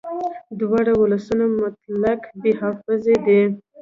دواړه 0.59 0.91
ولسونه 0.95 1.45
مطلق 1.59 2.21
بې 2.41 2.51
حافظې 2.61 3.15
دي 3.25 3.41